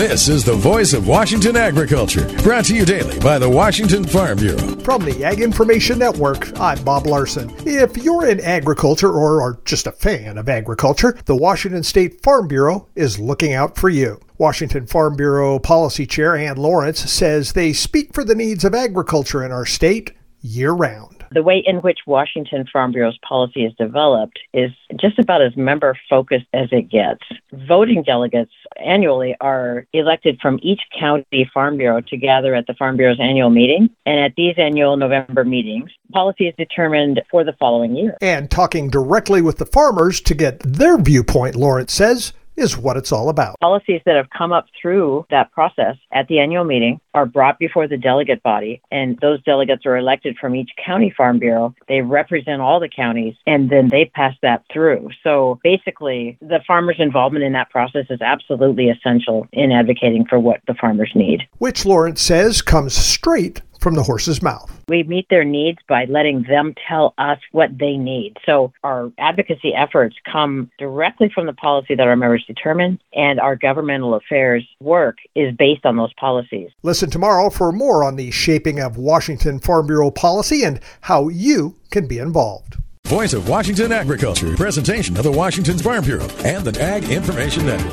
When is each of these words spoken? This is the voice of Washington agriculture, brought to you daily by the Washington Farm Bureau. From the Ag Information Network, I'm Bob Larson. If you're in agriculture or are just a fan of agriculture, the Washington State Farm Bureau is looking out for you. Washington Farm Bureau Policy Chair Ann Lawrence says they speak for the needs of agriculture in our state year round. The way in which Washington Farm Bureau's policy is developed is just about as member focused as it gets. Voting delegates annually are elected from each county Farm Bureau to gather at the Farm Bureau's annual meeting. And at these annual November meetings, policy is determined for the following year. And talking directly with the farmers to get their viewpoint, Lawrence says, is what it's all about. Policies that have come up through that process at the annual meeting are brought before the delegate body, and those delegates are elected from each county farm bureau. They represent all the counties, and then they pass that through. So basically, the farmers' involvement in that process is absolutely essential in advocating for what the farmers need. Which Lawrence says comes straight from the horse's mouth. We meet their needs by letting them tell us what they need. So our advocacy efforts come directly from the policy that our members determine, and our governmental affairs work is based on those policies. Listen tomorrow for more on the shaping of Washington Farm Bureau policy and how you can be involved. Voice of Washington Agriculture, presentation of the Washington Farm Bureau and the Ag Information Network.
This 0.00 0.30
is 0.30 0.46
the 0.46 0.54
voice 0.54 0.94
of 0.94 1.06
Washington 1.06 1.58
agriculture, 1.58 2.26
brought 2.42 2.64
to 2.64 2.74
you 2.74 2.86
daily 2.86 3.18
by 3.20 3.38
the 3.38 3.50
Washington 3.50 4.02
Farm 4.02 4.38
Bureau. 4.38 4.74
From 4.76 5.04
the 5.04 5.22
Ag 5.22 5.42
Information 5.42 5.98
Network, 5.98 6.58
I'm 6.58 6.82
Bob 6.82 7.06
Larson. 7.06 7.52
If 7.66 7.98
you're 7.98 8.26
in 8.26 8.40
agriculture 8.40 9.10
or 9.10 9.42
are 9.42 9.60
just 9.66 9.86
a 9.86 9.92
fan 9.92 10.38
of 10.38 10.48
agriculture, 10.48 11.18
the 11.26 11.36
Washington 11.36 11.82
State 11.82 12.22
Farm 12.22 12.48
Bureau 12.48 12.88
is 12.94 13.18
looking 13.18 13.52
out 13.52 13.76
for 13.76 13.90
you. 13.90 14.18
Washington 14.38 14.86
Farm 14.86 15.16
Bureau 15.16 15.58
Policy 15.58 16.06
Chair 16.06 16.34
Ann 16.34 16.56
Lawrence 16.56 17.00
says 17.00 17.52
they 17.52 17.74
speak 17.74 18.14
for 18.14 18.24
the 18.24 18.34
needs 18.34 18.64
of 18.64 18.74
agriculture 18.74 19.44
in 19.44 19.52
our 19.52 19.66
state 19.66 20.14
year 20.40 20.72
round. 20.72 21.19
The 21.32 21.42
way 21.42 21.62
in 21.64 21.76
which 21.76 22.00
Washington 22.06 22.66
Farm 22.72 22.90
Bureau's 22.90 23.18
policy 23.26 23.64
is 23.64 23.72
developed 23.74 24.40
is 24.52 24.70
just 25.00 25.18
about 25.18 25.42
as 25.42 25.56
member 25.56 25.96
focused 26.08 26.46
as 26.52 26.68
it 26.72 26.90
gets. 26.90 27.20
Voting 27.68 28.02
delegates 28.02 28.50
annually 28.84 29.36
are 29.40 29.86
elected 29.92 30.40
from 30.42 30.58
each 30.62 30.80
county 30.98 31.48
Farm 31.54 31.76
Bureau 31.76 32.00
to 32.00 32.16
gather 32.16 32.54
at 32.54 32.66
the 32.66 32.74
Farm 32.74 32.96
Bureau's 32.96 33.20
annual 33.20 33.50
meeting. 33.50 33.90
And 34.06 34.18
at 34.18 34.34
these 34.36 34.54
annual 34.58 34.96
November 34.96 35.44
meetings, 35.44 35.90
policy 36.12 36.48
is 36.48 36.54
determined 36.56 37.22
for 37.30 37.44
the 37.44 37.52
following 37.60 37.94
year. 37.94 38.16
And 38.20 38.50
talking 38.50 38.90
directly 38.90 39.40
with 39.40 39.58
the 39.58 39.66
farmers 39.66 40.20
to 40.22 40.34
get 40.34 40.58
their 40.60 40.98
viewpoint, 40.98 41.54
Lawrence 41.54 41.92
says, 41.92 42.32
is 42.56 42.76
what 42.76 42.96
it's 42.96 43.12
all 43.12 43.28
about. 43.28 43.58
Policies 43.60 44.02
that 44.06 44.16
have 44.16 44.28
come 44.30 44.52
up 44.52 44.66
through 44.80 45.26
that 45.30 45.50
process 45.52 45.96
at 46.12 46.28
the 46.28 46.38
annual 46.38 46.64
meeting 46.64 47.00
are 47.14 47.26
brought 47.26 47.58
before 47.58 47.88
the 47.88 47.96
delegate 47.96 48.42
body, 48.42 48.80
and 48.90 49.18
those 49.20 49.42
delegates 49.42 49.86
are 49.86 49.96
elected 49.96 50.36
from 50.38 50.54
each 50.54 50.70
county 50.84 51.12
farm 51.16 51.38
bureau. 51.38 51.74
They 51.88 52.00
represent 52.00 52.60
all 52.60 52.80
the 52.80 52.88
counties, 52.88 53.34
and 53.46 53.70
then 53.70 53.88
they 53.88 54.06
pass 54.06 54.34
that 54.42 54.64
through. 54.72 55.10
So 55.22 55.58
basically, 55.62 56.38
the 56.40 56.60
farmers' 56.66 56.96
involvement 56.98 57.44
in 57.44 57.52
that 57.52 57.70
process 57.70 58.06
is 58.10 58.20
absolutely 58.20 58.90
essential 58.90 59.46
in 59.52 59.72
advocating 59.72 60.26
for 60.26 60.38
what 60.38 60.60
the 60.66 60.74
farmers 60.74 61.12
need. 61.14 61.42
Which 61.58 61.84
Lawrence 61.84 62.22
says 62.22 62.62
comes 62.62 62.94
straight 62.94 63.62
from 63.80 63.94
the 63.94 64.02
horse's 64.02 64.42
mouth. 64.42 64.70
We 64.88 65.02
meet 65.04 65.26
their 65.30 65.44
needs 65.44 65.78
by 65.88 66.04
letting 66.04 66.44
them 66.44 66.74
tell 66.88 67.14
us 67.18 67.38
what 67.52 67.76
they 67.78 67.96
need. 67.96 68.36
So 68.44 68.72
our 68.84 69.10
advocacy 69.18 69.74
efforts 69.74 70.16
come 70.30 70.70
directly 70.78 71.30
from 71.34 71.46
the 71.46 71.52
policy 71.52 71.94
that 71.94 72.06
our 72.06 72.16
members 72.16 72.44
determine, 72.46 73.00
and 73.14 73.40
our 73.40 73.56
governmental 73.56 74.14
affairs 74.14 74.66
work 74.80 75.18
is 75.34 75.54
based 75.56 75.84
on 75.86 75.96
those 75.96 76.12
policies. 76.14 76.70
Listen 76.82 77.10
tomorrow 77.10 77.50
for 77.50 77.72
more 77.72 78.04
on 78.04 78.16
the 78.16 78.30
shaping 78.30 78.80
of 78.80 78.96
Washington 78.96 79.58
Farm 79.58 79.86
Bureau 79.86 80.10
policy 80.10 80.64
and 80.64 80.80
how 81.02 81.28
you 81.28 81.76
can 81.90 82.06
be 82.06 82.18
involved. 82.18 82.76
Voice 83.06 83.32
of 83.32 83.48
Washington 83.48 83.90
Agriculture, 83.90 84.54
presentation 84.54 85.16
of 85.16 85.24
the 85.24 85.32
Washington 85.32 85.78
Farm 85.78 86.04
Bureau 86.04 86.28
and 86.44 86.64
the 86.64 86.80
Ag 86.80 87.10
Information 87.10 87.66
Network. 87.66 87.88